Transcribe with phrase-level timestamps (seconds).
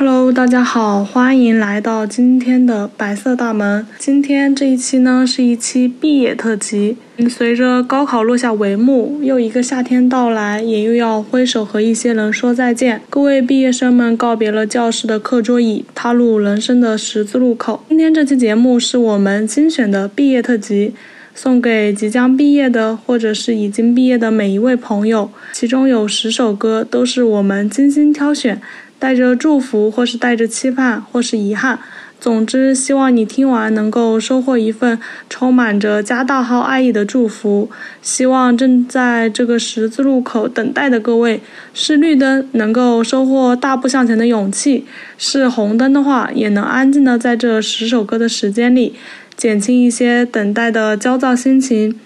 [0.00, 3.84] Hello，大家好，欢迎来到今天的白色大门。
[3.98, 6.96] 今天这一期呢，是一期毕业特辑。
[7.28, 13.00] 随着高考落下帷幕，又一个夏天到来，也又要挥手和一些人说再见。
[13.10, 17.82] 各位毕业生们告别了教室的课桌椅，踏入人生的十字路口。
[17.88, 20.94] 今天这期节目是我们精选的毕业特辑，
[21.34, 25.28] 送给即将毕业的或者是已经毕业的每一位朋友。
[25.52, 28.60] 其中有十首歌，都是我们精心挑选。
[28.98, 31.78] 带着祝福，或是带着期盼，或是遗憾。
[32.20, 34.98] 总之，希望你听完能够收获一份
[35.30, 37.70] 充满着加大号爱意的祝福。
[38.02, 41.40] 希望正在这个十字路口等待的各位，
[41.72, 44.82] 是绿灯能够收获大步向前的勇气；
[45.16, 48.96] 是红灯的话，也能安静的在这十首歌的时间里，
[49.36, 52.00] 减轻一些等待的焦躁心情。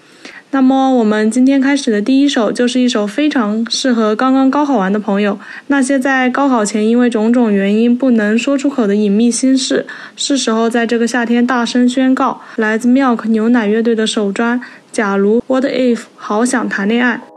[0.55, 5.39] 那么，我们今天开始的第一首就是一首非常适合刚刚高考完的朋友，
[5.69, 12.43] 那些在高考前因为种种原因不能说出口的隐秘心事，是时候在这个夏天大声宣告。
[12.57, 14.61] 来自 Milk 牛奶乐队的首专
[14.93, 17.32] 《假如 What If》，好想谈恋爱。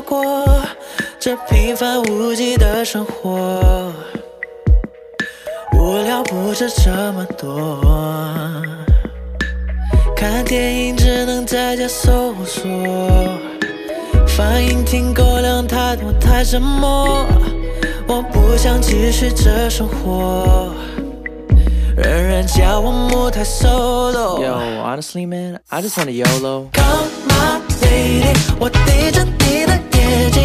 [0.00, 0.44] 过，
[1.18, 3.92] 这平凡无奇的生活，
[5.74, 7.80] 无聊不止这么多。
[10.16, 12.62] 看电影只能在家搜索，
[14.28, 17.26] 放映厅狗粮太多太沉默，
[18.06, 20.72] 我不想继续这生活。
[21.96, 24.40] 人人叫我母胎 solo。
[24.40, 26.70] Yo, honestly, man, I just wanna YOLO.
[26.72, 27.11] Come
[27.92, 28.26] 美丽
[28.58, 30.42] 我盯着你的眼睛，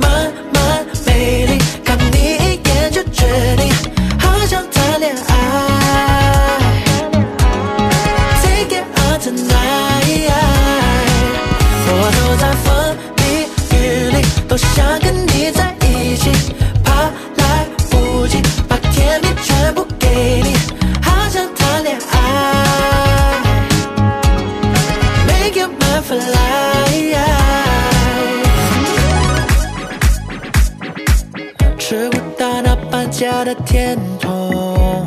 [0.00, 3.26] 慢慢美丽，看你一眼就决
[3.56, 3.70] 定，
[4.18, 5.30] 好想谈恋爱。
[8.40, 10.30] Take it on tonight，
[11.86, 12.64] 我走在风
[13.18, 13.20] 里
[13.76, 13.76] 雨
[14.16, 14.16] 里，
[14.48, 14.98] 都想
[33.66, 35.06] 甜筒，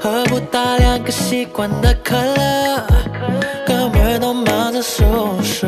[0.00, 2.82] 喝不到两个习惯的可乐，
[3.66, 5.04] 哥们都忙着收
[5.42, 5.66] 手，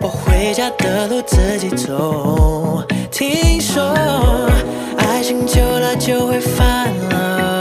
[0.00, 2.82] 我回家的路自己走。
[3.10, 3.94] 听说
[4.98, 7.59] 爱情久了就会烦了，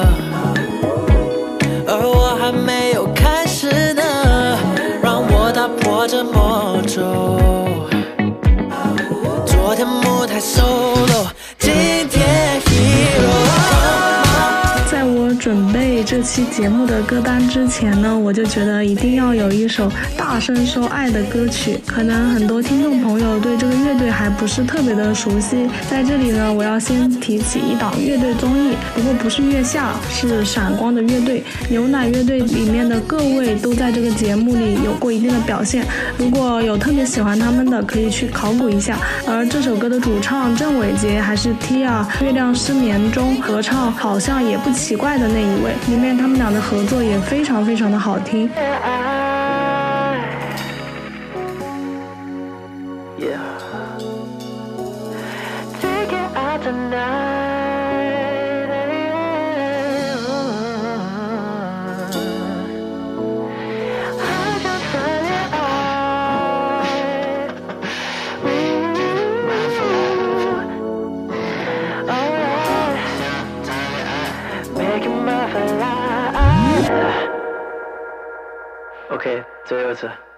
[16.29, 21.79] 期节目的歌单之前呢，我就觉得一定要有一首大声说爱的歌曲。
[21.87, 35.83] 可能很多听众朋友对这个乐队还不是特别的熟悉，在这里呢，我要先提起一档乐队综艺，不过不是月下，是闪光的乐队牛奶乐队里面的各位都在这个节目里有过一定的表现。
[36.15, 38.99] 如果有特别喜欢他们的，可以去考古一下。
[39.27, 48.49] 而这首歌的主唱郑伟杰还是 Tia《月亮失眠》中合唱，好像也不奇怪的那一位，里面他们俩的合作也非常非常的好听。
[79.09, 80.28] OK，最后一次。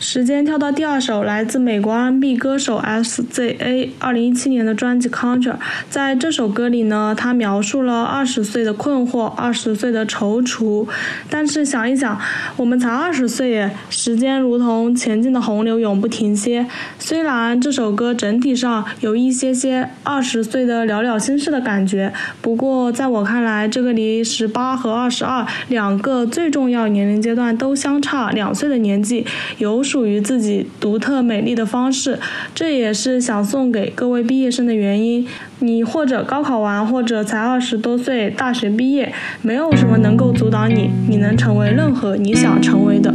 [0.00, 5.52] 时间跳到第二首，来自美国 R&B 歌手 SZA 二零一七年的专辑《Conjure》。
[5.90, 10.88] 在这首歌里呢，他描述了二十岁的困惑，二十岁的踌躇。
[11.28, 12.18] 但是想一想，
[12.56, 16.66] 我们才二十岁耶，时间如同前进的洪流，永不停歇。
[16.98, 22.10] 虽然这首歌整体上有一些些二十岁的了了心事的感觉，
[22.40, 29.26] 不过在我看来，这个离十八和二十二两个最重要年龄阶段都相差两岁的年纪，
[29.58, 29.84] 有。
[29.90, 32.16] 属于自己独特美丽的方式，
[32.54, 35.26] 这也是想送给各位毕业生的原因。
[35.58, 43.12] 你或者高考完，或者才二十多岁，大学毕业，没有什么能够阻挡你，你能成为任何你想成为的。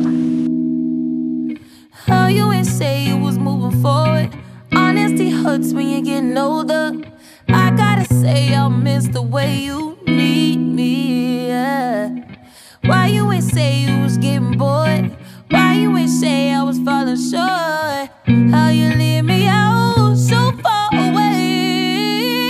[15.50, 18.10] Why you ain't say I was falling short?
[18.52, 22.50] How you leave me out so far away?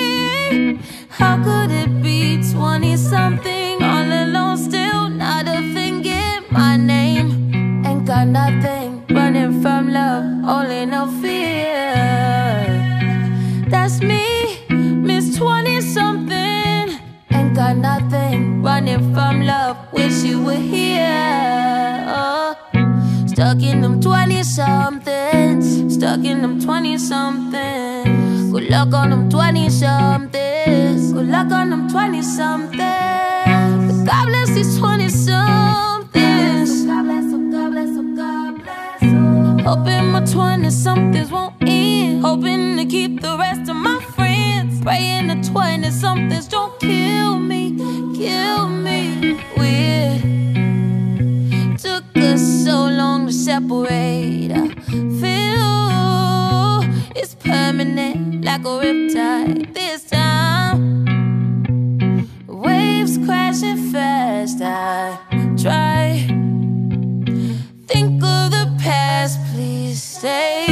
[1.09, 7.53] How could it be 20 something all alone, still not a thing in my name?
[7.85, 11.75] Ain't got nothing running from love, only no fear.
[13.67, 16.99] That's me, Miss 20 something.
[17.31, 21.44] Ain't got nothing running from love, wish you were here.
[23.35, 25.93] Stuck in them 20 somethings.
[25.93, 28.53] Stuck in them 20 somethings.
[28.53, 31.11] Good luck on them 20 somethings.
[31.11, 32.79] Good luck on them 20 somethings.
[34.07, 36.85] God bless these 20 somethings.
[36.85, 39.03] God bless, oh God bless, oh God bless.
[39.03, 39.75] Oh.
[39.75, 42.21] Hoping my 20 somethings won't end.
[42.21, 44.79] Hoping to keep the rest of my friends.
[44.79, 47.75] Praying the 20 somethings don't kill me.
[48.15, 48.74] Kill me.
[58.65, 59.73] Like a riptide.
[59.73, 61.05] This time,
[62.47, 64.61] waves crashing fast.
[64.61, 65.17] I
[65.57, 66.27] try.
[67.87, 70.65] Think of the past, please stay.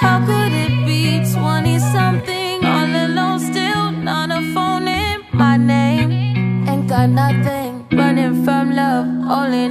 [0.00, 6.68] How could it be 20 something all alone, still not a phone in my name?
[6.68, 9.68] Ain't got nothing running from love, only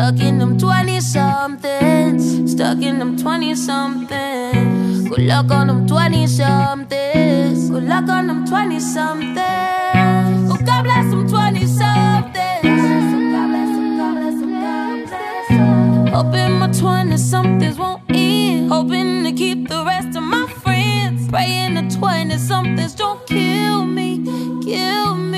[0.00, 5.10] Stuck in them 20 somethings, stuck in them 20 somethings.
[5.10, 9.36] Good luck on them 20 somethings, good luck on them 20 somethings.
[10.50, 12.50] Oh, God bless them 20 somethings.
[16.10, 18.70] Hoping my 20 somethings won't end.
[18.72, 21.28] Hoping to keep the rest of my friends.
[21.28, 24.24] Praying the 20 somethings don't kill me,
[24.64, 25.29] kill me.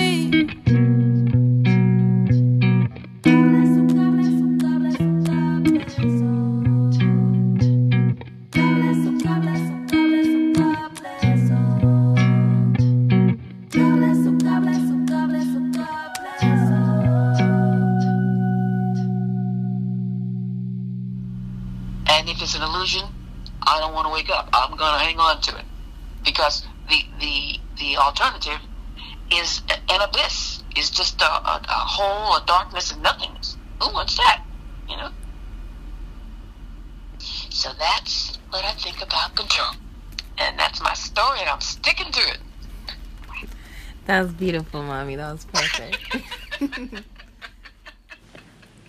[24.22, 24.50] wake up.
[24.54, 25.66] I'm going to hang on to it
[26.24, 28.60] because the the the alternative
[29.32, 30.64] is an abyss.
[30.76, 33.58] Is just a, a, a hole, a darkness, and nothingness.
[33.82, 34.44] Ooh, what's that?
[34.88, 35.10] You know.
[37.50, 39.74] So that's what I think about control,
[40.38, 42.38] and that's my story, and I'm sticking to it.
[44.06, 45.16] That was beautiful, mommy.
[45.16, 45.98] That was perfect.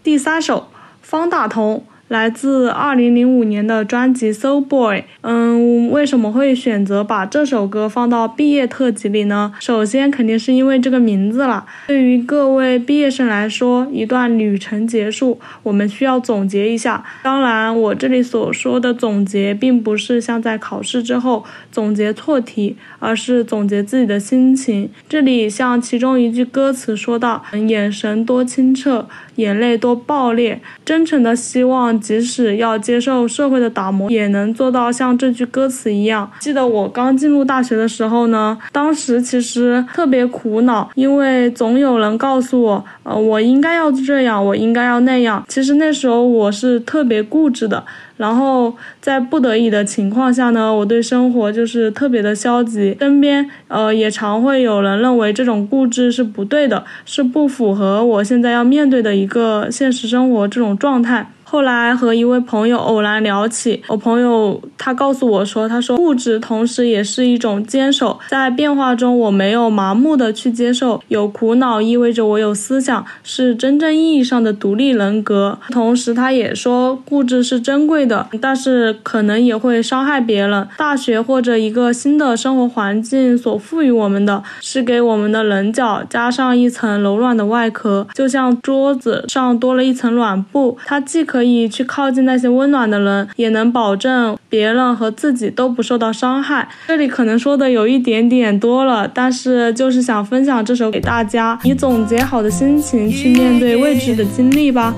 [0.02, 1.86] 第三首，方大同。
[2.13, 9.51] 来自二零零五年的专辑《So Boy》，嗯，为什么会选择把这首歌放到毕业特辑里呢？
[9.59, 11.65] 首先肯定是因为这个名字了。
[11.87, 17.03] 对于各位毕业生来说，一段旅程结束，我们需要总结一下。
[17.23, 24.87] 当然，我这里所说的总结，并不是像在考试之后总结错题，而是总结自己的心情。
[25.09, 36.29] 这里像其中一句歌词说到：“眼神多清澈，眼泪都爆裂，真诚的希望。”即使要接受社会的打磨，也能做到像这句歌词一样。
[36.39, 45.43] 记得我刚进入大学的时候呢，当时其实特别苦恼，因为总有人告诉我，呃，我应该要这样，我应该要那样。
[45.47, 47.83] 其实那时候我是特别固执的。
[48.15, 61.27] 然后在不得已的情况下呢，我对生活就是特别的消极，身边呃也常会有人认为这种固执是不对的，是不符合我现在要面对的一个现实生活这种状态。
[61.53, 75.59] 后来和一位朋友偶然聊起，我朋友他告诉我说，他说固执同时也是一种坚守，在变化中我没有盲目的去接受，有苦恼意味着我有思想，是真正意义上的独立人格。
[75.69, 80.67] 同时他也说固执是珍贵的，但是可能也会伤害别人。
[80.79, 96.69] 大学或者一个新的生活环境所赋予我们的是给我们的棱角加上一层柔软的外壳，就像桌子上多了一层软布，它既可可以去靠近那些温暖的人，也能保证别人和自己都不受到伤害。
[96.87, 104.95] 这里可能说的有一点点多了，但是就是想分享这首给大家，以总结好的心情去面对未知的经历吧。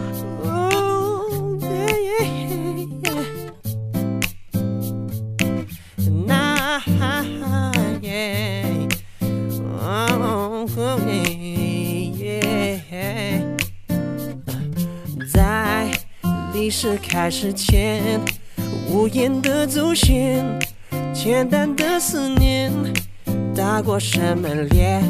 [16.66, 18.20] 历史开始前，
[18.90, 20.44] 无言的祖先，
[21.14, 22.72] 简单的思念，
[23.56, 25.04] 打过什么脸，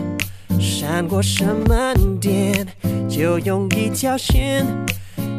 [0.59, 2.67] 闪过什么电，
[3.07, 4.65] 就用一条线。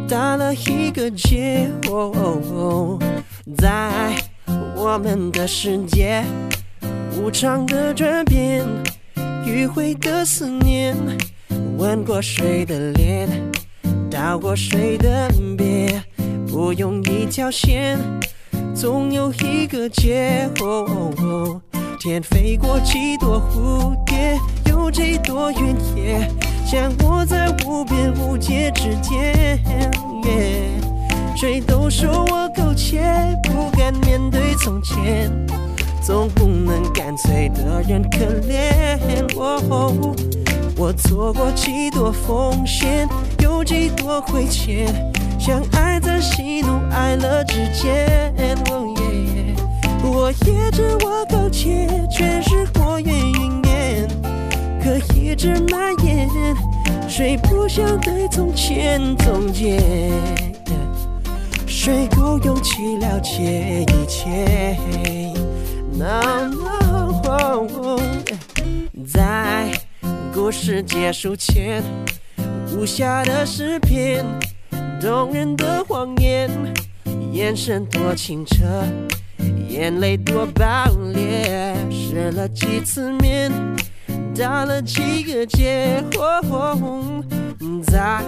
[0.09, 1.71] 打了一个结。
[3.59, 4.17] 在
[4.75, 6.25] 我们的世界，
[7.21, 8.65] 无常的转变，
[9.45, 10.97] 迂回的思念，
[11.77, 13.29] 吻过谁的脸，
[14.17, 16.03] 到过谁的别，
[16.47, 17.99] 不用一条线，
[18.75, 20.49] 总有一个结。
[20.63, 21.61] 哦哦
[22.01, 24.39] 天飞过几朵蝴蝶，
[24.71, 26.31] 有几朵原野，
[26.65, 29.61] 像我在无边无界之间。
[31.37, 33.03] 谁都说我苟且，
[33.43, 35.31] 不敢面对从前，
[36.01, 38.99] 总不能干脆的人可怜。
[39.37, 40.17] 哦，
[40.79, 43.09] 我做过几多奉献，
[43.41, 44.87] 有几多亏欠，
[45.41, 48.35] 像爱在喜怒哀乐之间。
[48.71, 49.55] 哦耶
[50.05, 54.07] 我也知我苟且，全是过眼云烟，
[54.83, 56.29] 可一直蔓延。
[57.09, 59.81] 谁不想对从前总结？
[61.67, 64.77] 谁够勇气了解一切
[65.95, 67.99] ？No No，
[69.07, 69.71] 在
[70.37, 71.83] 故事结束前，
[72.71, 74.23] 无暇的诗篇，
[75.01, 76.51] 动人的谎言，
[77.33, 78.67] 眼神多清澈。
[79.71, 83.51] 眼泪多爆裂，失了几次面，
[84.37, 86.05] 打了几个结。
[86.19, 86.43] 哦
[87.83, 88.27] 在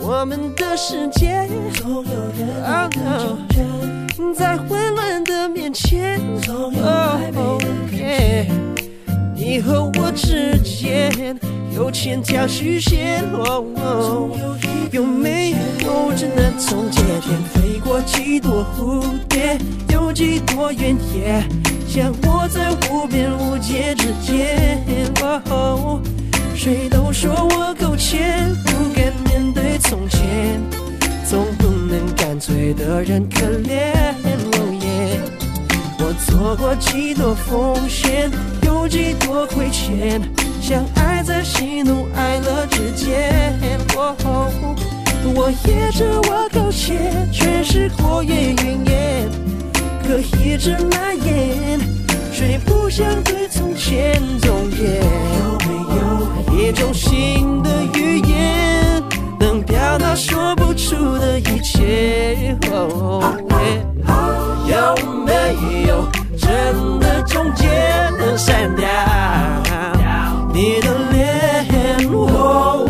[0.00, 6.82] 我们的世界，总有人在混乱的面前，总有
[7.20, 7.32] 人
[7.88, 8.89] 看见。
[9.40, 11.10] 你和我之间
[11.74, 14.58] 有千条虚线，哦哦，
[14.92, 19.56] 有没有只能从界天飞过几朵蝴蝶，
[19.88, 21.42] 有几朵原野，
[21.88, 24.84] 像我在无边无界之间。
[25.48, 26.02] 哦，
[26.54, 28.18] 谁都说我苟且，
[28.66, 30.60] 不敢面对从前，
[31.24, 33.94] 总不能干脆的人可怜。
[34.52, 35.18] 哦耶。
[35.98, 38.30] 我做过几多奉献，
[38.80, 40.18] 有几多亏欠，
[40.58, 43.30] 像爱在喜怒哀乐之间。
[43.94, 44.50] 哦，
[45.34, 46.98] 我也知我苟且，
[47.30, 49.28] 全是过眼云烟，
[50.02, 51.78] 可一直蔓延。
[52.32, 55.02] 谁不想对从前总结？
[55.36, 56.58] 有没有？
[56.58, 59.02] 一种新的语言，
[59.38, 62.56] 能表达说不出的一切？
[62.72, 63.36] 哦
[64.66, 64.96] 有
[65.26, 66.08] 没有？
[66.40, 67.66] 真的终结
[68.18, 68.86] 能删掉
[70.52, 72.08] 你的脸？
[72.10, 72.86] 哦，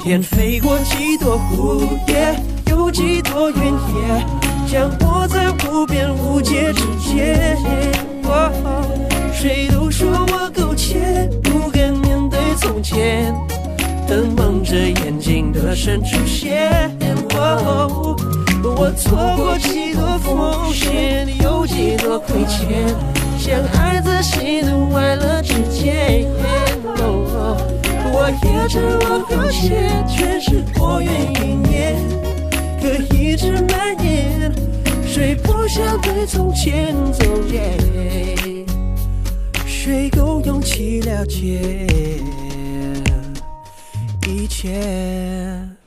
[0.00, 4.26] 天飞过几朵蝴蝶，有几朵原野，
[4.70, 7.56] 将我在无边无界之间。
[8.24, 8.50] 哦，
[9.32, 13.34] 谁都说我苟且，不敢面对从前，
[14.06, 16.70] 等蒙着眼睛的神出现。
[17.34, 18.16] 哦，
[18.64, 22.86] 我错过几多奉献，有几多亏欠，
[23.38, 26.26] 像爱在喜怒哀乐之间。
[28.10, 31.10] 我也知我苟且，全是过眼
[31.42, 31.96] 云烟，
[32.80, 34.52] 可一直蔓延。
[35.06, 37.76] 谁不想对从前总结？
[39.66, 41.86] 谁够勇气了解
[44.26, 45.77] 一切？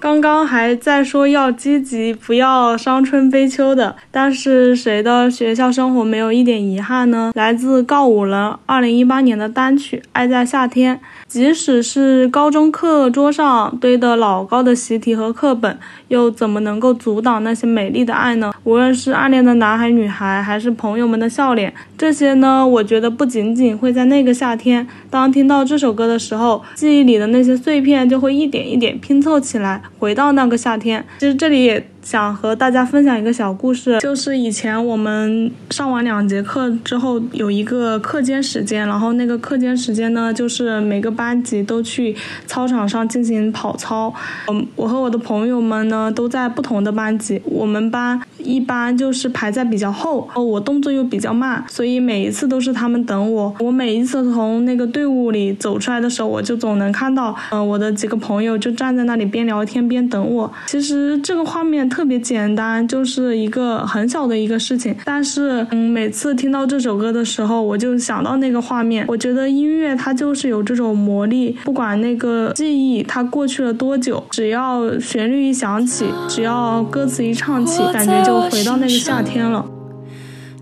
[0.00, 7.32] 刚刚还在说要积极，不要伤春悲秋的，但是谁的学校生活没有一点遗憾呢？
[7.34, 10.96] 来自告五人二零一八年的单曲《爱在夏天》，
[11.28, 18.50] 即使是高中课桌上堆得老高的习题和课本，又怎么能够阻挡那些美丽的爱呢？
[18.64, 31.04] 无论是暗恋的男孩女孩，还是朋友们的笑脸，这些呢，我觉得不仅仅会在那个夏天，当听到这首歌的时候，记忆里的那些碎片就会一点一点拼凑起来，回到那个夏天。
[31.18, 31.86] 其实这里也。
[32.08, 44.10] 想和大家分享一个小故事，就是以前我们上完两节课之后，有一个课间时间，然后那个课间时间呢，就是每个班级都去操场上进行跑操。
[44.50, 53.54] 嗯，我和我的朋友们呢都在不同的班级，我们班一般就是排在比较后，我动作又比较慢，所以每一次都是他们等我。
[53.60, 60.50] 我每一次从那个队伍里走出来的时候，我就总能看到，嗯，我的几个朋友就站在那里边聊天边等我。
[60.68, 61.97] 其实这个画面特。
[61.98, 69.04] 特别简单，就是一个很小的一个事情，但是，嗯，每次听到这首歌的时候，我就想到那个画面。
[69.08, 79.66] 我觉得音乐它就是有这种魔力，不管那个记忆它过去了多久，只要旋律一响起，只要歌词一唱起，感觉就回到那个夏天了。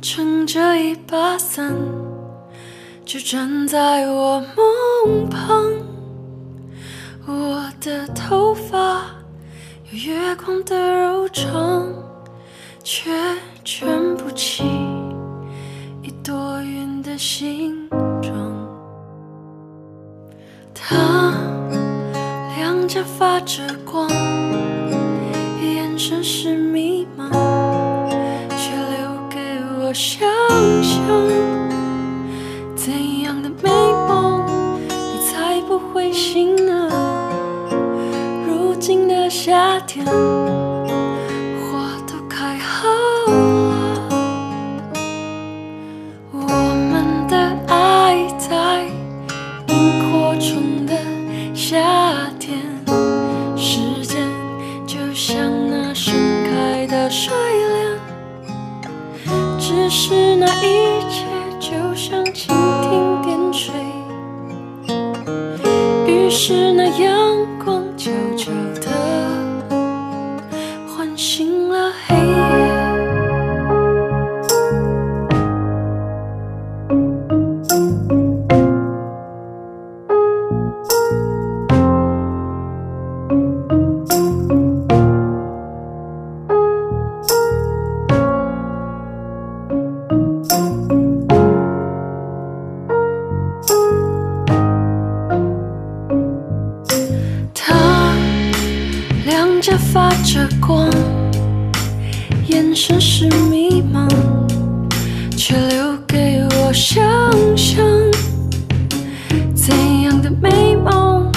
[0.00, 1.75] 撑着一把伞，
[3.05, 5.66] 就站在我梦旁，
[7.26, 9.15] 我的头发。
[10.05, 11.88] 月光的柔长，
[12.85, 13.11] 却
[13.65, 13.88] 卷
[14.19, 14.62] 不起
[16.03, 17.88] 一朵云的形
[18.21, 18.31] 状。
[20.75, 21.33] 他
[22.59, 24.07] 两颊发着光，
[25.62, 27.31] 眼神是迷茫，
[28.50, 29.38] 却留给
[29.81, 30.29] 我想
[30.83, 31.00] 象。
[32.76, 33.71] 怎样的美
[34.07, 34.45] 梦，
[34.91, 36.86] 你才不会醒呢？
[39.37, 40.02] 夏天，
[99.66, 100.88] 下发着光，
[102.46, 104.09] 眼神是迷茫，
[105.37, 107.05] 却留给我想
[107.57, 107.85] 象。
[109.57, 111.33] 怎样的美梦，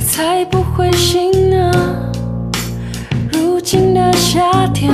[0.00, 2.10] 才不会醒呢？
[3.30, 4.90] 如今的夏天，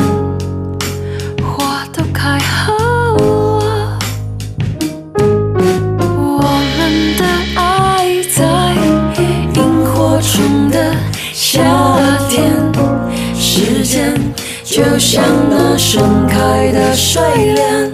[14.94, 17.20] 就像那盛开的睡
[17.52, 17.92] 莲，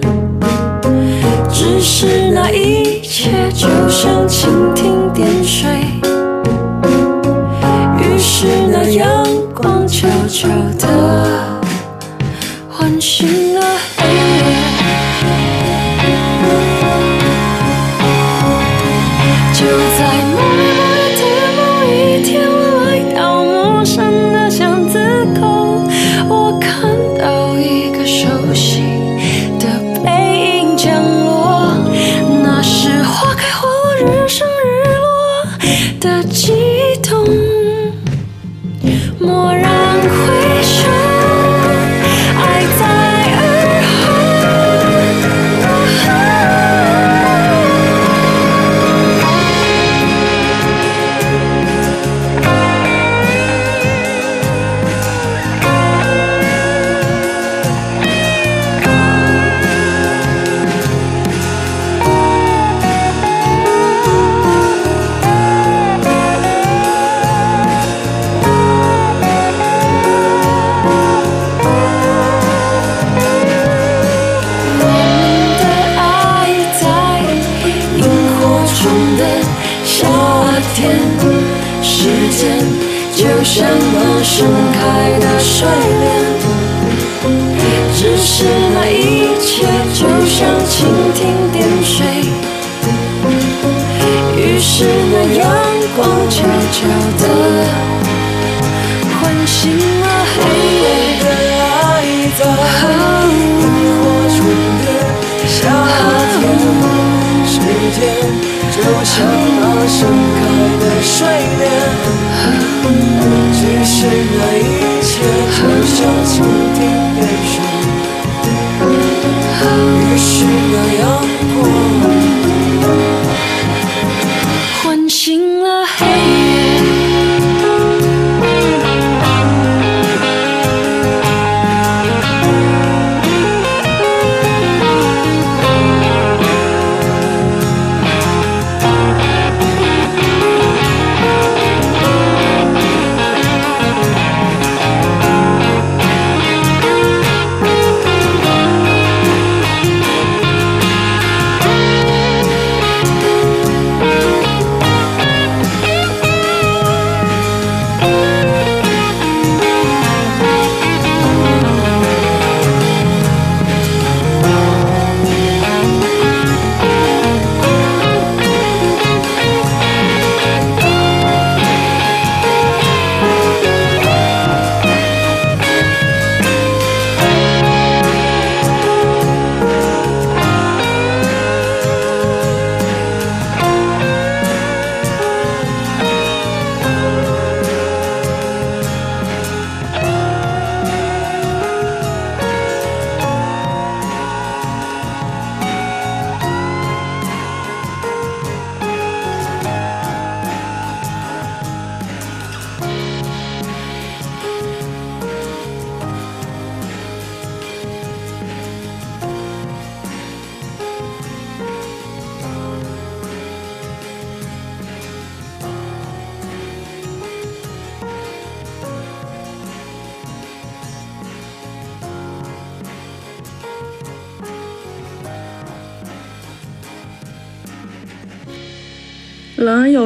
[1.50, 5.70] 只是那一切就像蜻蜓点水，
[7.96, 10.46] 于是那阳光悄悄
[10.78, 11.49] 的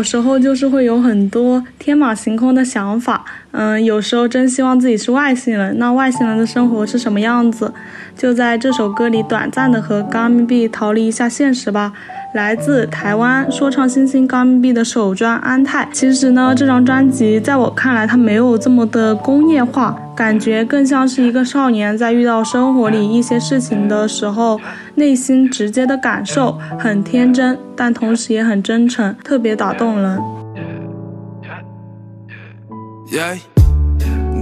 [0.05, 5.79] 时候就是会有很多天马行空的想法，嗯，有时候真希望自己是外星人。
[5.79, 7.73] 那外星人的生活是什么样子？
[8.17, 11.93] 就在这首歌里短暂的和 Gummy B 逃离一下现实吧。
[12.35, 24.61] 来自台湾说唱新星 Gummy B 的首专《安泰》，其实呢，这张专辑在我看来它没有这么的工业化，感觉更像是一个少年在遇到生活里一些事情的时候，
[24.97, 30.21] 内心直接的感受，很天真，但同时也很真诚，特别打动人。
[33.11, 33.39] Yeah，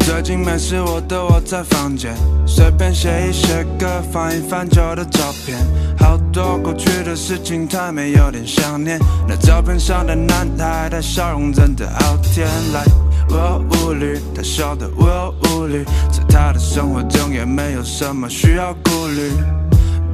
[0.00, 2.14] 最近没事我都窝在房间，
[2.46, 5.58] 随便写一写歌，翻一翻旧的照片，
[5.98, 8.98] 好多过去的事情，太美有点想念。
[9.26, 12.84] 那照片上的男孩他笑容真的好甜，来。
[13.30, 19.30] 我无虑，他笑得我无虑，在他的生活中也没有什么需要顾虑。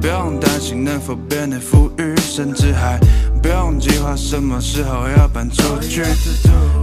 [0.01, 2.97] 不用担心能否变得富裕，甚至还
[3.41, 6.03] 不用计划什么时候要搬出去。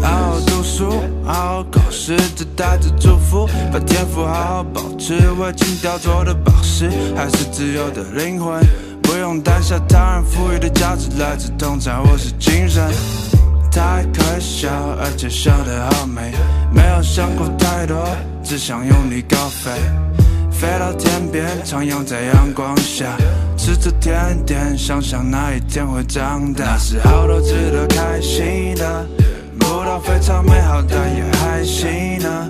[0.02, 0.90] 好好读书，
[1.24, 5.14] 好好考试，只带着祝福，把天赋好好保持。
[5.38, 8.62] 为情雕琢的宝石，还是自由的灵魂。
[9.02, 12.84] 不用担下他人赋予的价值来自通常或是精神。
[13.70, 14.68] 太可笑，
[15.00, 16.32] 而且笑得好美，
[16.72, 17.96] 没有想过太多，
[18.42, 19.70] 只想用力高飞。
[20.58, 23.14] 飞到天边，徜徉在阳光下，
[23.58, 26.64] 吃着甜点，想想那一天会长大。
[26.64, 29.06] 那时好多值得开心的，
[29.58, 32.48] 不到非常美好，但也还行呢。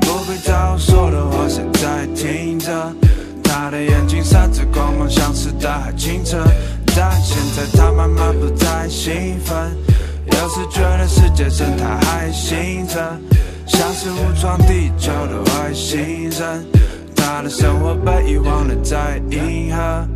[0.00, 2.92] 不必在乎说的话，谁在听着？
[3.44, 6.42] 他的眼睛闪着光芒，像是大海清澈。
[6.96, 9.56] 但现在他慢慢不再兴奋，
[10.26, 13.16] 有时觉得世界真太还醒着，
[13.66, 16.66] 像是误闯地球的外星人。
[17.24, 20.06] 他的生活被遗忘了在银河。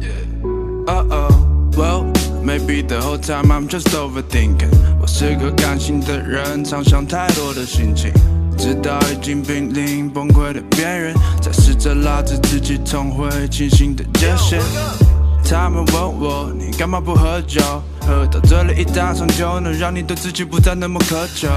[0.86, 1.32] Oh oh,
[1.74, 2.04] well,
[2.44, 4.68] maybe the whole time I'm just overthinking。
[5.00, 8.12] 我是个感性的人，常想太多的心情，
[8.58, 14.60] 直到已经濒临崩溃的边缘，才试着拉着自己重回清醒的界限。
[15.42, 17.58] 他们问我你干嘛不喝酒？
[18.02, 21.48] 喝到醉了一大场就能让你对自己不再那么苛求。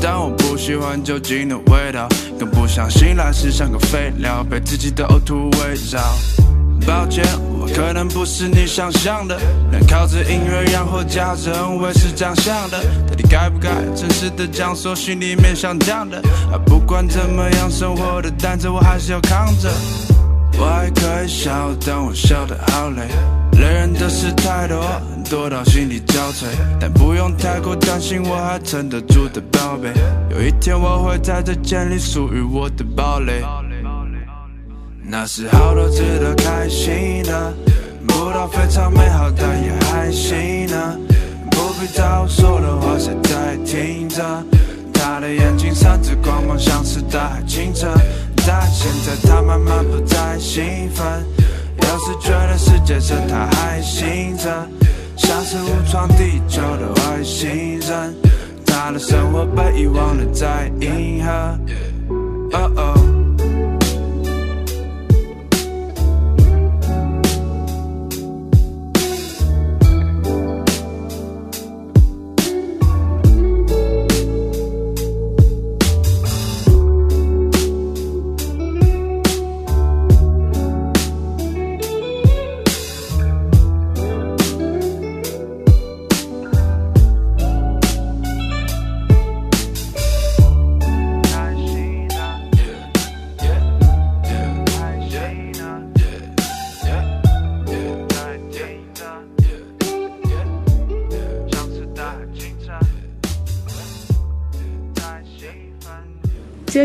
[0.00, 6.00] 但我不喜欢酒精的味道，更不想醒来时像个废料，被自己的呕吐围绕。
[6.86, 7.24] 抱歉，
[7.58, 9.40] 我可能不是你想象的，
[9.72, 12.78] 能靠着音乐养活家人，我也是这样想的。
[13.08, 16.22] 到底该不该诚实的讲说心里面想讲的？
[16.66, 19.70] 不管怎么样，生活的担子我还是要扛着。
[20.58, 23.08] 我还可以笑，但我笑得好累。
[23.58, 24.84] 累人的事太多，
[25.24, 26.46] 多到心力交瘁，
[26.78, 29.92] 但不用太过担心，我还撑得住的宝贝。
[30.30, 33.42] 有一天我会在这建立属于我的堡垒，
[35.02, 37.52] 那是好多值得开心的，
[38.06, 40.96] 不到非常美好，但也还行呢。
[41.50, 44.22] 不必在我说的话，谁在听着？
[44.92, 47.88] 他的眼睛闪着光芒，像是大海清澈。
[48.46, 51.24] 但现在他慢慢不再兴奋，
[51.78, 54.68] 有时觉得世界上他还醒着，
[55.16, 58.14] 像是误闯地球的外星人。
[58.66, 61.30] 他的生活被遗忘了在银河。
[62.52, 63.03] 哦哦。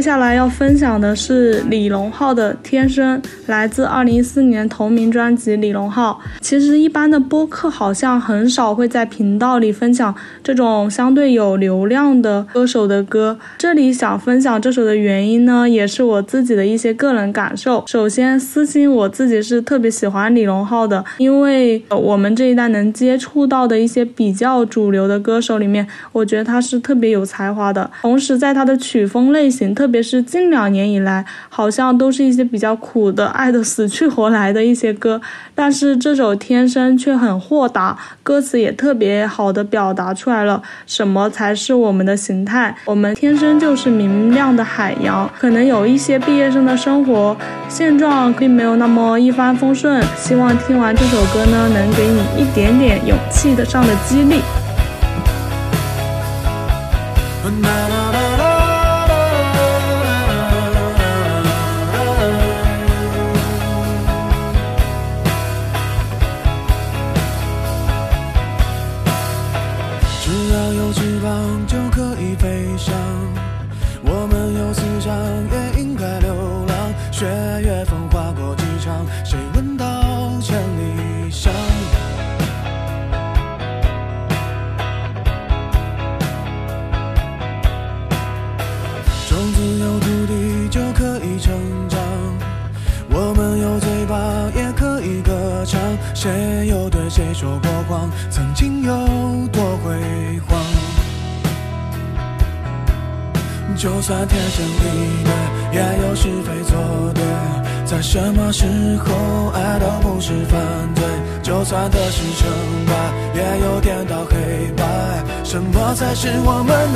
[0.10, 6.20] 下来要分享的是李荣浩的《天生》，来自2014年同名专辑《李荣浩》。
[6.50, 13.38] 其实一般的播客好像很少会在频道里分享这种相对有流量的歌手的歌。
[13.60, 17.84] 这里想分享这首的原因呢，也是我自己的一些个人感受。
[17.86, 27.88] 首先，私心我自己是特别喜欢李荣浩的，因为我们这一代能接触到的一些比较主流的歌手里面，我觉得他是特别有才华的。
[28.02, 29.76] 同时，在他的曲风类型。
[29.76, 35.22] 特别是近两年以来，好像都是一些比较苦的、爱的死去活来的一些歌，
[35.54, 42.76] 但是这首《天生》却很豁达，歌词也特别好的表达出来了什么才是我们的形态。
[42.86, 47.36] 我们天生就是明亮的海洋，可能有一些毕业生的生活
[47.68, 54.40] 现状并没有那么一帆风顺，希望听完这首歌呢，能给你一点点勇气的上的激励。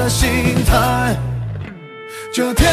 [0.04, 1.16] 的心态？
[2.34, 2.70] 这天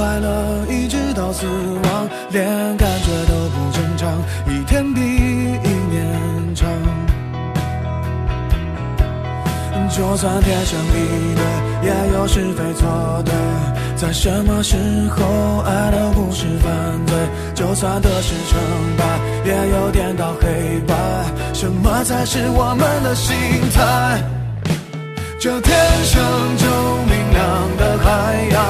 [0.00, 2.42] 快乐一直到死亡，连
[2.78, 4.10] 感觉都不正常，
[4.48, 6.66] 一天比一年长。
[9.90, 11.44] 就算天生一对，
[11.84, 13.34] 也有是非错对。
[13.94, 14.74] 在什么时
[15.10, 16.72] 候爱都不是犯
[17.06, 17.14] 罪，
[17.54, 18.58] 就算得失成
[18.96, 19.04] 败，
[19.44, 20.94] 也有颠倒黑白。
[21.52, 23.36] 什么才是我们的心
[23.74, 24.22] 态？
[25.38, 26.22] 这天生
[26.56, 26.66] 就
[27.04, 27.19] 明
[27.76, 28.60] 的海洋。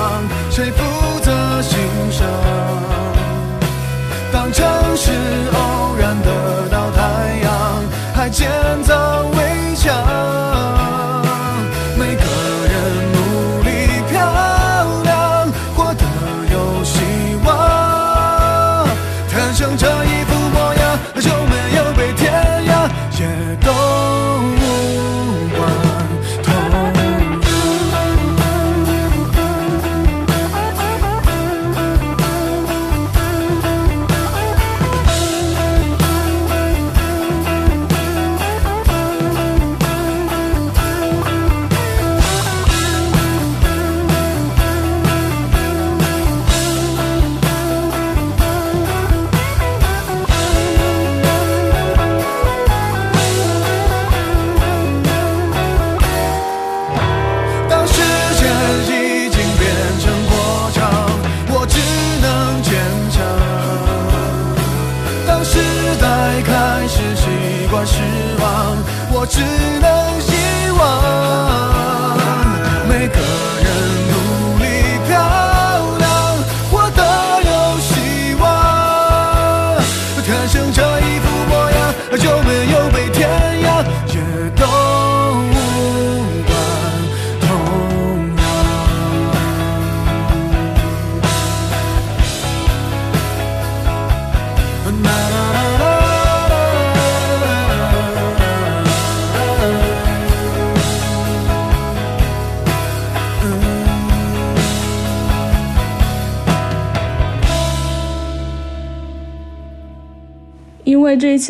[0.50, 1.78] 谁负责欣
[2.10, 2.26] 赏？
[4.32, 5.12] 当城市
[5.52, 7.00] 偶然得到太
[7.42, 7.50] 阳，
[8.14, 8.50] 还建
[8.82, 9.94] 造围墙。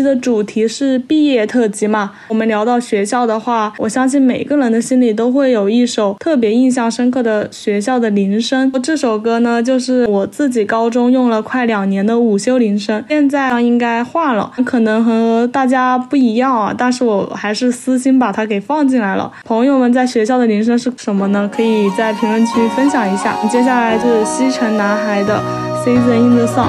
[0.03, 8.71] 的主题是毕业特辑嘛，我们聊到学校的话，我相信每个人的心里都会有一首特别印象深刻的学校的铃声。
[8.83, 19.31] 这首歌呢，就是我自己高中用了快两年的午休铃声，现在应该换了，可能和大家不一样啊，但是我还是私心把它给放进来了。
[19.45, 21.49] 朋友们在学校的铃声是什么呢？
[21.53, 23.37] 可以在评论区分享一下。
[23.51, 25.41] 接下来就是西城男孩的
[25.85, 26.69] 《Season in the Sun》。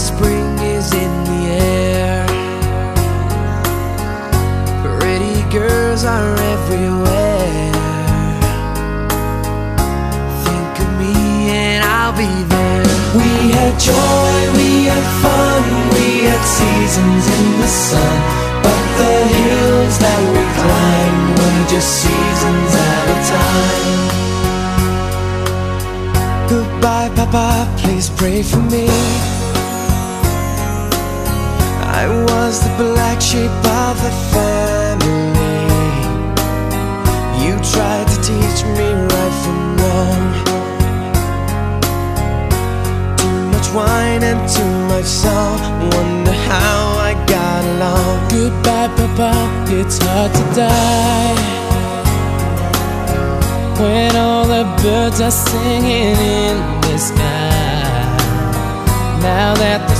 [0.00, 2.26] Spring is in the air.
[4.98, 7.72] Pretty girls are everywhere.
[10.46, 11.14] Think of me
[11.50, 12.84] and I'll be there.
[13.20, 18.16] We had joy, we had fun, we had seasons in the sun.
[18.64, 24.00] But the hills that we climbed were just seasons at a time.
[26.48, 28.88] Goodbye, Papa, please pray for me.
[32.02, 33.52] I was the black sheep
[33.84, 35.68] of the family.
[37.44, 40.22] You tried to teach me right from wrong.
[43.20, 45.60] Too much wine and too much song.
[45.92, 48.30] Wonder how I got along.
[48.30, 49.32] Goodbye, Papa,
[49.68, 51.36] it's hard to die.
[53.78, 57.50] When all the birds are singing in the sky.
[59.20, 59.99] Now that the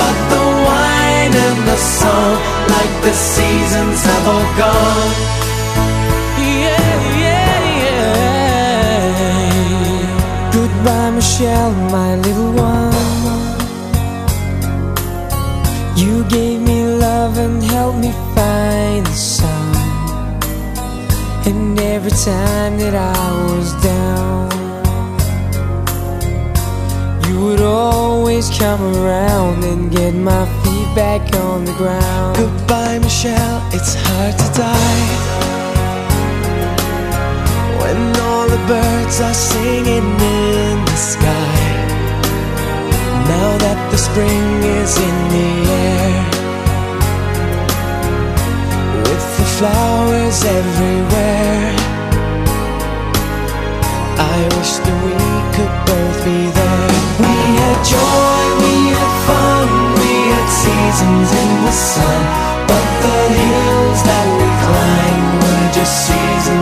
[1.71, 2.35] The song,
[2.67, 5.11] like the seasons, have all gone.
[6.37, 9.31] Yeah, yeah, yeah.
[10.51, 12.91] Goodbye, Michelle, my little one.
[15.95, 19.75] You gave me love and helped me find the sun.
[21.45, 24.49] And every time that I was down,
[27.29, 30.45] you would always come around and get my
[30.95, 32.35] back on the ground.
[32.37, 35.07] Goodbye, Michelle, it's hard to die.
[37.79, 41.59] When all the birds are singing in the sky.
[43.33, 45.51] Now that the spring is in the
[45.87, 46.13] air.
[49.05, 51.75] With the flowers everywhere.
[54.19, 55.15] I wish that we
[55.55, 56.89] could both be there.
[57.21, 58.40] We had joy,
[60.71, 62.21] seasons in the sun.
[62.69, 66.60] But the hills that we climbed were just seasons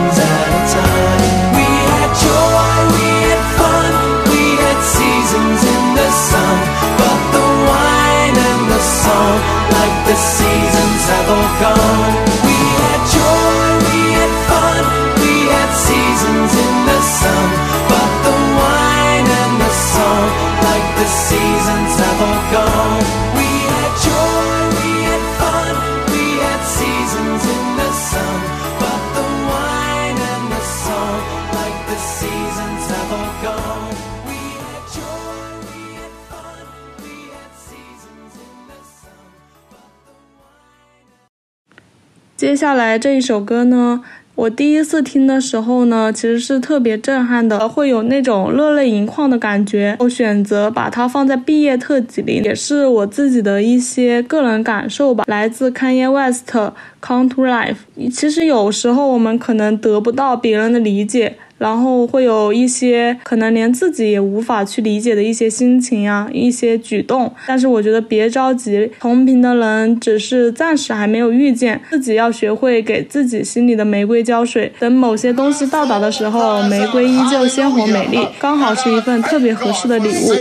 [42.60, 44.02] 下来这一首歌呢，
[44.34, 49.96] 我第一次听的时候呢，其实是特别震撼的，会有那种热泪盈眶的感觉。
[49.98, 55.24] 我选择把它放在毕业特辑里，也是我自己的一些个人感受吧。
[55.26, 56.50] 来自 Kanye West，
[57.00, 57.76] 《Come to Life》。
[58.14, 61.38] 其实有时候我们可能得不到别人的理解。
[61.60, 67.30] 然后会有一些可能连自己也无法去理解的一些心情啊，一些举动。
[67.46, 74.72] 但是我觉得别着急，同频的人只是暂时还没有遇见，自己要学会给自己心里的玫瑰浇水。
[74.78, 80.32] 等某些东西到达的时候，玫瑰依旧鲜活美丽，刚好是一份特别合适的礼物。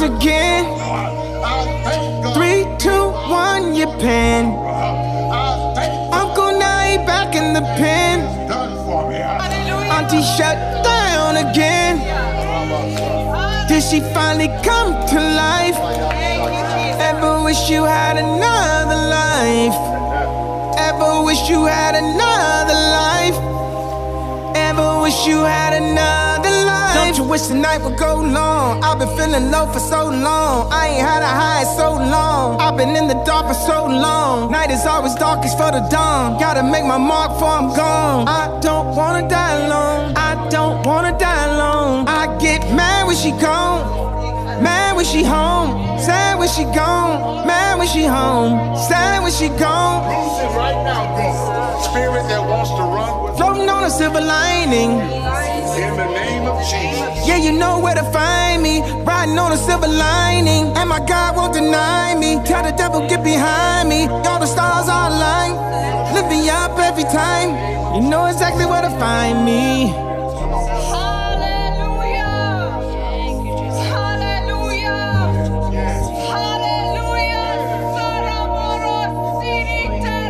[0.00, 0.64] Again,
[2.34, 4.46] Three, two, one, you pen.
[6.12, 6.47] Uncle
[7.28, 8.20] Back in the pen.
[9.90, 11.98] Auntie shut down again.
[13.68, 15.76] Did she finally come to life?
[16.98, 19.76] Ever wish you had another life?
[20.78, 23.36] Ever wish you had another life?
[24.56, 26.27] Ever wish you had another
[27.16, 28.84] You wish the night would go long?
[28.84, 30.70] I've been feeling low for so long.
[30.70, 32.60] I ain't had a high in so long.
[32.60, 34.52] I've been in the dark for so long.
[34.52, 36.38] Night is always darkest for the dawn.
[36.38, 38.28] Gotta make my mark before I'm gone.
[38.28, 40.12] I don't wanna die alone.
[40.16, 42.06] I don't wanna die alone.
[42.06, 44.62] I get mad when she gone.
[44.62, 45.98] Mad when she home.
[45.98, 47.46] Sad when she gone.
[47.46, 48.76] Mad when she home.
[48.76, 50.06] Sad when she gone.
[50.06, 51.82] Lose it right now, God.
[51.84, 54.92] Spirit that wants to run with Floating on a silver lining.
[55.78, 56.37] in the name.
[57.28, 58.80] Yeah, you know where to find me.
[59.04, 60.76] Riding on a silver lining.
[60.76, 62.40] And my God won't deny me.
[62.44, 64.06] Tell the devil, get behind me.
[64.08, 65.68] All the stars are aligned.
[66.28, 67.50] Me up every time.
[67.94, 69.86] You know exactly where to find me.
[70.92, 72.28] Hallelujah
[73.92, 75.00] Hallelujah
[76.32, 77.46] Hallelujah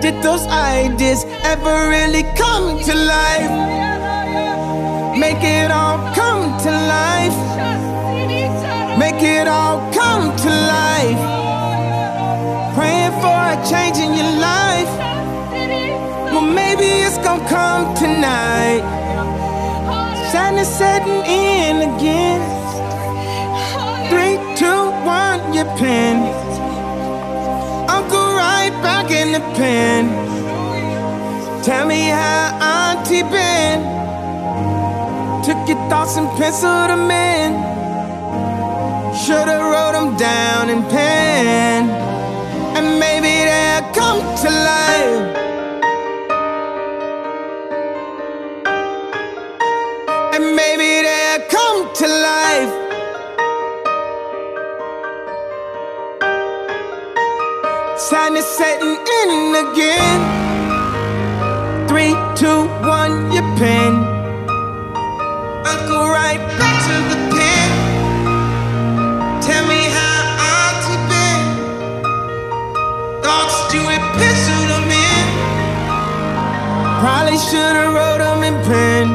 [0.00, 3.97] Did those ideas ever really come to life?
[5.18, 7.38] Make it all come to life.
[8.96, 11.22] Make it all come to life.
[12.76, 14.92] Praying for a change in your life.
[16.32, 18.84] Well, maybe it's gonna come tonight.
[20.30, 22.40] Sadness setting in again.
[24.10, 26.16] Three, two, one, your pen.
[27.90, 30.02] Uncle right back in the pen.
[31.64, 33.98] Tell me how Auntie been.
[35.48, 37.52] Took your thoughts and penciled them in.
[39.16, 41.88] Should've wrote them down in pen.
[42.76, 45.36] And maybe they'll come to life.
[50.34, 52.74] And maybe they'll come to life.
[57.96, 59.30] Sadness setting in
[59.64, 60.20] again.
[61.88, 64.17] Three, two, one, your pen.
[77.50, 79.06] Should've wrote them in pen.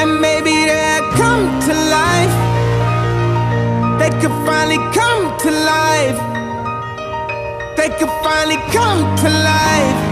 [0.00, 2.36] And maybe they'll come to life.
[4.00, 6.20] They could finally come to life.
[7.76, 10.09] They could finally come to life.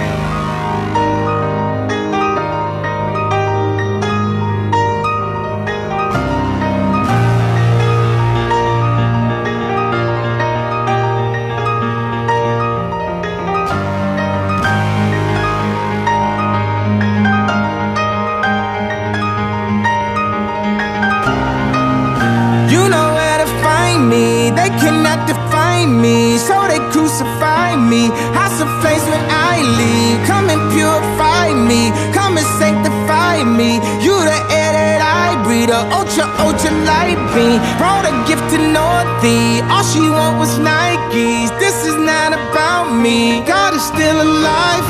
[35.92, 37.58] Ultra, ultra light beam.
[37.78, 39.62] Brought a gift to Northie.
[39.72, 41.50] All she want was Nikes.
[41.58, 43.42] This is not about me.
[43.46, 44.86] God is still alive.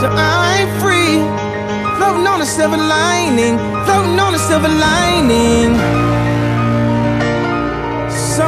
[0.00, 1.18] So I'm free.
[1.96, 3.58] Floating on a silver lining.
[3.86, 5.70] Floating on a silver lining.
[8.36, 8.46] So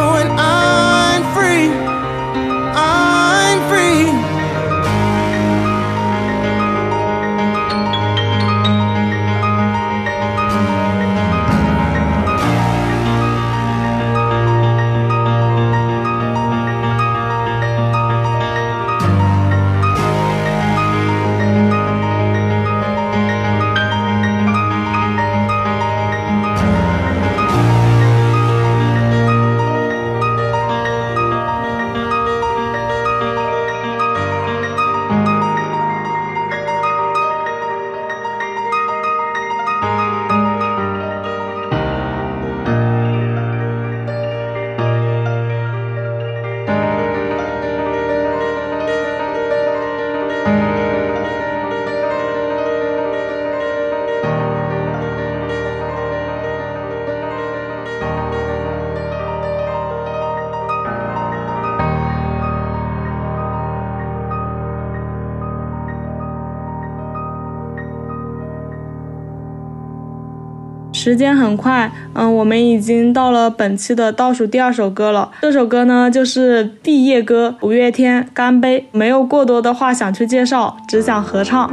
[71.05, 75.31] 时间很快，嗯，我们已经到了本期的倒数第二首歌了。
[75.43, 78.81] 这首歌呢，就是毕业歌，五月天《干杯》。
[78.91, 81.69] 没有过多的话想去介绍，只想合唱。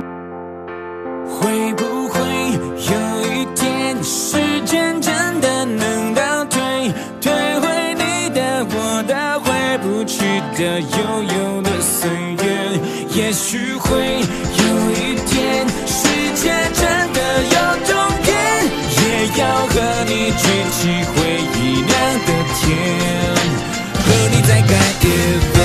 [1.26, 2.20] 会不会
[2.76, 10.26] 有一天，时间真的能倒退，退回你的、我的、回不去
[10.58, 12.10] 的悠悠的岁
[12.44, 12.52] 月？
[13.16, 14.20] 也许会
[20.42, 21.14] 举起回
[21.56, 21.90] 忆酿
[22.26, 22.66] 的甜，
[23.94, 24.72] 和你再干
[25.02, 25.04] 一
[25.54, 25.58] 杯。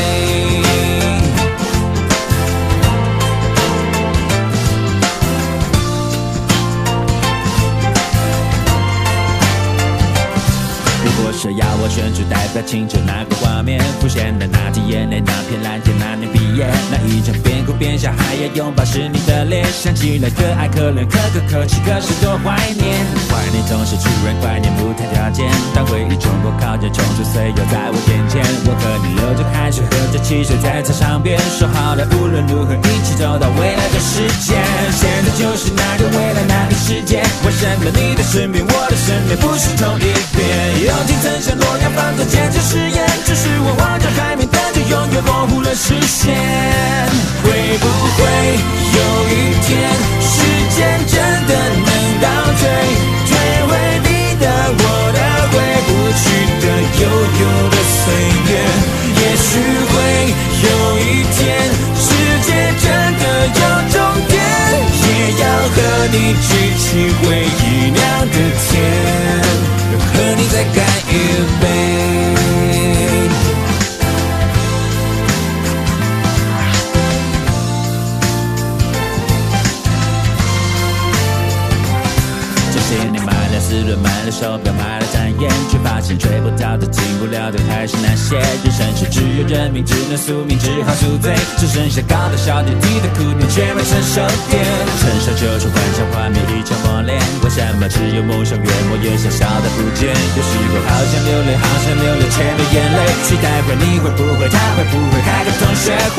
[11.05, 16.31] 如果是要我选出代表青春那个画面，浮现的那滴眼泪，那片蓝天，那年
[16.65, 23.05] 那一场边哭边笑还要拥抱是你的脸，想起来可爱可怜可歌可泣，可是多怀念。
[23.29, 25.45] 怀念总是突然怀念不谈条件，
[25.75, 32.07] 当回忆冲破靠近，冲出岁月在我眼前，我和你流着汗水，喝着汽水在操场边，说好了？
[32.17, 34.57] 无论如何一起走到未来的世界。
[34.97, 40.47] 现在就是那个未来那个世界，为什么你的身边我的身边不是同一边？
[40.87, 46.37] 友情曾像诺亚方舟坚持誓言，只是我望着海面，是永远模糊了视线。
[47.43, 47.49] 会
[47.79, 48.21] 不会
[48.93, 49.01] 有
[49.33, 49.33] 一
[49.65, 49.73] 天，
[50.21, 50.35] 时
[50.77, 51.17] 间真
[51.49, 51.53] 的
[51.87, 52.69] 能倒退，
[53.27, 53.31] 退
[53.69, 53.73] 回
[54.05, 54.09] 你
[54.39, 54.45] 的、
[54.77, 54.83] 我
[55.17, 55.19] 的、
[55.51, 55.55] 回
[55.87, 55.89] 不
[56.21, 56.25] 去
[56.61, 56.65] 的
[57.01, 57.05] 悠
[57.41, 58.05] 悠的岁
[58.51, 58.53] 月？
[59.17, 59.49] 也许
[59.89, 59.95] 会
[60.67, 60.69] 有
[60.99, 61.01] 一
[61.33, 61.41] 天，
[90.27, 91.31] 宿命，只好宿醉。
[91.57, 94.19] 只剩下高的小点，低的苦点，却没成熟
[94.51, 94.59] 点。
[94.99, 97.15] 成熟就是幻想画面一场磨练，
[97.47, 100.11] 为什么只有梦想越磨越小，小的不见？
[100.11, 102.99] 有时候好想流泪，好想流泪，却流眼泪。
[103.23, 105.95] 期待会，你会不会，他会不会开个同学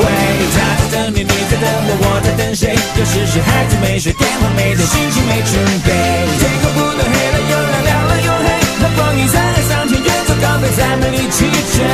[0.56, 2.72] 他在等你，你在等我，我在等谁？
[2.96, 5.52] 有时是孩子没睡，电话没接，心情没准
[5.84, 5.92] 备。
[6.40, 8.48] 天空不能黑了又亮，亮了又黑。
[8.80, 11.44] 那光阴在海上天，远走高飞，再没力气
[11.76, 11.84] 追。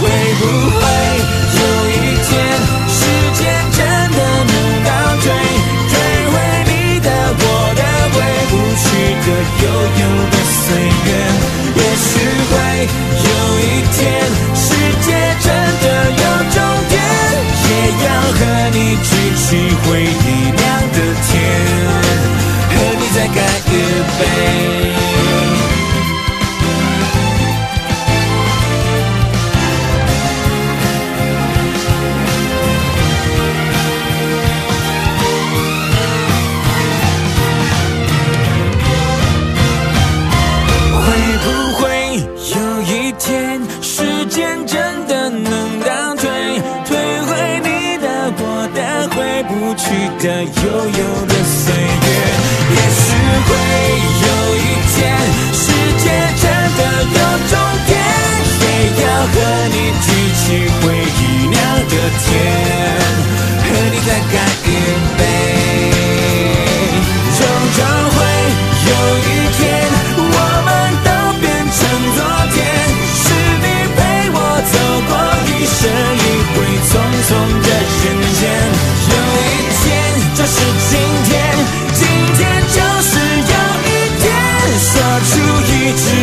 [0.00, 0.42] 会不
[0.80, 0.82] 会
[1.60, 1.92] 有一
[2.24, 2.32] 天，
[2.88, 2.98] 时
[3.36, 3.40] 间
[3.76, 3.78] 真
[4.16, 4.88] 的能倒
[5.20, 5.28] 退，
[5.90, 5.92] 退
[6.30, 6.34] 回
[6.64, 7.42] 你的、我
[7.76, 7.82] 的、
[8.14, 8.16] 回
[8.50, 8.82] 不去
[9.20, 9.28] 的
[9.60, 9.64] 悠
[10.00, 10.64] 悠的岁
[11.04, 11.08] 月？
[11.76, 12.08] 也许
[12.50, 12.52] 会
[13.28, 13.30] 有
[13.60, 14.00] 一天，
[14.54, 14.64] 世
[15.04, 15.06] 界
[15.44, 15.46] 真
[15.82, 16.24] 的有
[16.54, 16.56] 终
[16.88, 16.92] 点，
[17.68, 17.70] 也
[18.06, 18.40] 要和
[18.72, 19.46] 你举起
[19.84, 20.26] 回忆
[20.56, 20.58] 酿
[20.92, 20.98] 的
[21.28, 21.32] 甜，
[22.70, 23.72] 和你再干一
[24.18, 24.20] 杯。
[50.20, 51.84] 的悠悠的岁月？
[52.70, 53.02] 也许
[53.46, 53.50] 会
[54.20, 54.58] 有一
[54.92, 55.00] 天，
[55.54, 55.64] 世
[55.96, 56.04] 界
[56.36, 56.44] 真
[56.76, 57.18] 的有
[57.48, 57.52] 终
[57.86, 57.90] 点，
[58.60, 58.64] 也
[59.02, 59.34] 要和
[59.72, 60.06] 你举
[60.36, 60.44] 起
[60.82, 60.84] 回
[61.16, 61.56] 忆酿
[61.88, 62.28] 的甜，
[63.64, 64.08] 和你再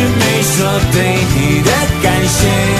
[0.04, 0.96] 没说对
[1.34, 1.70] 你的
[2.02, 2.77] 感谢，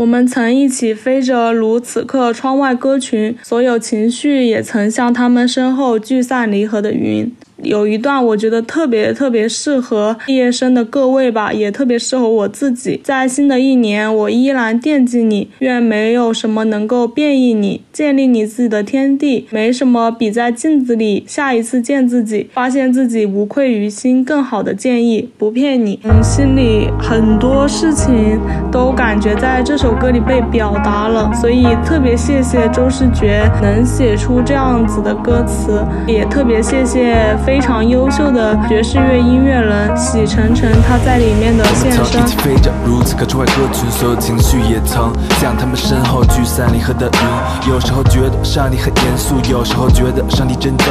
[0.00, 7.30] 我们曾一起飞着，如此刻窗外歌群，所有情绪也曾像他们身后聚散离合的云。
[7.62, 13.00] 有一段我觉得特别特别适合毕业生的各位吧，也特别适合我自己。
[13.02, 19.46] 在新的一年，我依然惦记你，愿没有什么能够变异你，建立你自己的天地。
[19.50, 25.28] 没什么比在镜子里下一次见自己，发现自己无愧于心更好的建议。
[25.36, 28.40] 不骗你，嗯，心里很多事情
[28.70, 37.36] 都感觉在这首歌里被表达了，所以特别谢谢周世觉能写出这样子的歌词，也特别谢谢。
[37.50, 42.04] 非常优秀的爵士乐音乐人喜晨晨，他在里面的献身。
[42.04, 47.68] 曾一起飞着，如此刻窗外歌群，所有情绪也曾像他们身后聚散离合的云。
[47.68, 50.84] 有时候觉得上帝很严肃，有时候觉得上帝真逗，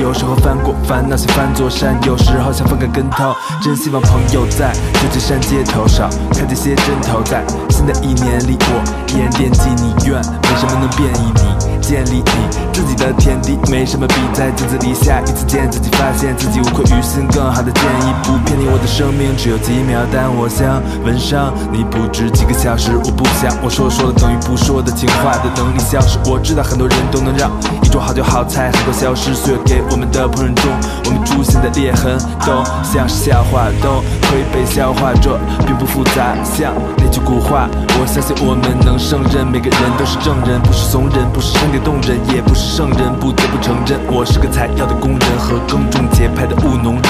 [0.00, 3.34] 有时候翻过烦恼想翻座山，有时候想翻个跟头。
[3.60, 8.80] 真希望朋友在旧金山街头上看见些针头，在新的一年里，我
[9.12, 13.56] 依然惦记你，愿没什么能变异你，建立你自己的天地。
[13.70, 16.12] 没什么比在镜子里下一次见自己发。
[16.16, 18.66] 现自己无愧于心，更好的建议不骗你。
[18.72, 22.96] 我的生命只有几秒，但我想吻上你不止几个小时。
[22.96, 26.18] 我不想我说说了等于不说的情话的能力消失。
[26.24, 30.72] 我知道很多人都能让一桌好酒好菜很快消失，岁月给我们的烹饪中，
[31.04, 34.00] 我们出现的裂痕都像是笑话，都
[34.32, 35.12] 会被消化。
[35.20, 37.68] 这并不复杂，像那句古话。
[38.00, 46.06] 我相信我们能胜任，每个人都是证人，不是怂人，不是动人，也不是圣人，不得不承认，我是个采药的工人和耕种。
[46.16, 47.02] 节拍的务农人，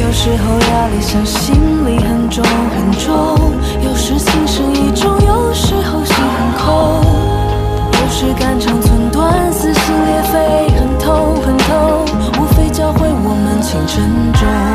[0.00, 7.02] 有时候压力像心里很重很重，有时心生一重，有时候心很空，
[7.90, 12.04] 有时肝肠寸断，撕心裂肺，很痛很痛，
[12.38, 14.69] 无非教会我们请珍重。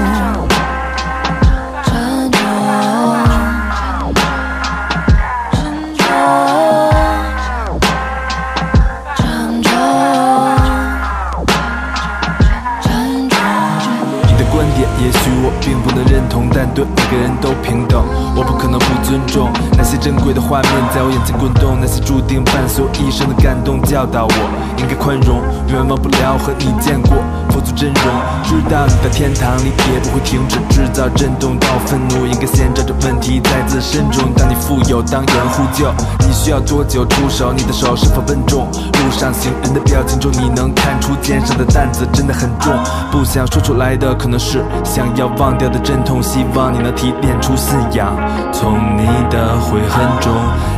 [18.65, 19.53] 可能不尊重
[19.85, 24.33] 那些珍贵的画面在我眼前滚动，那些注定伴随我一生的感动，教导我
[24.81, 25.37] 应该宽容，
[25.69, 27.13] 永远忘不了和你见过
[27.53, 28.03] 佛祖真容，
[28.41, 34.33] 知道你在天堂里也不会停止制造震动到愤怒，应该先找着问题在自身中。
[34.33, 35.93] 当你富有，当有人呼救，
[36.25, 37.53] 你需要多久出手？
[37.53, 38.65] 你的手是否笨重？
[38.73, 42.73] 路上行人的表情中，你能看出肩上的担子真的很重，
[43.11, 46.73] 不想说出来的可能是想要忘掉的阵痛，希望。
[46.73, 48.17] 你能提炼出信仰，
[48.51, 50.31] 从你的悔恨中，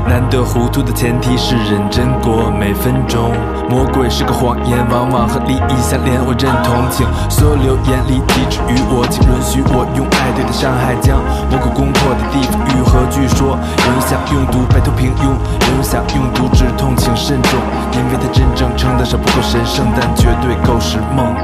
[0.10, 3.30] 难得糊涂的前提是认真过每分钟。
[3.70, 6.18] 魔鬼是个谎言，往往和利益相连。
[6.26, 11.22] 我认同，请所有留言里抵制于我，请允许我用爱对待伤害，将
[11.52, 13.06] 魔鬼攻破的地方愈合。
[13.12, 14.02] 据说有人。
[14.08, 15.84] 想用毒摆脱平庸，有人。
[15.84, 17.60] 想用毒止痛，请慎重，
[17.94, 21.36] 因为它真正称得上不够神圣，但绝对够是梦。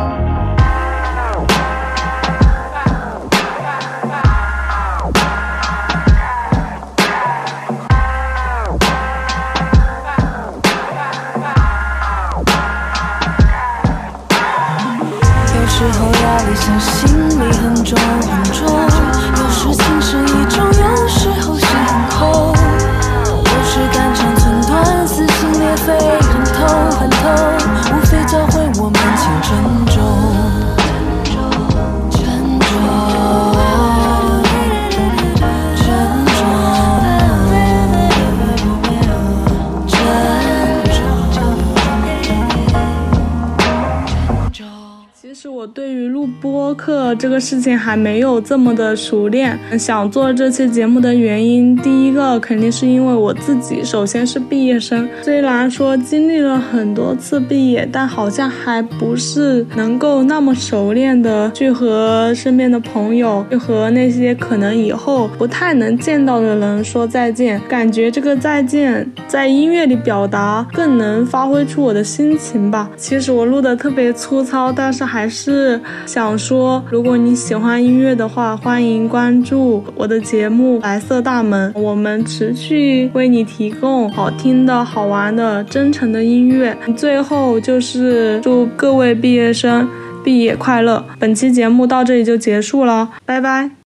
[47.24, 49.58] 这这个事情还没有这么的熟练。
[49.80, 55.10] 想做这期节目的原因，第一个肯定是因为我自己，首先是毕业生。
[55.24, 67.60] 虽然说经历了很多次毕业，但好像还不是能够那么熟练的去和身边的朋友，去和那些可能以后不太能见到的人说再见。
[67.68, 72.92] 感觉这个再见在音乐里表达更能发挥出我的心情吧。
[72.96, 77.14] 其实我录的特别粗糙，但是还是想说，如果。
[77.14, 86.78] 如果你喜欢音乐的话，欢迎关注我的节目《白色大门》，我们持续为你提供好听的、好玩的、真诚的音乐。
[86.98, 89.88] 最后就是祝各位毕业生
[90.24, 91.04] 毕业快乐！
[91.18, 93.74] 本期节目到这里就结束了，拜拜。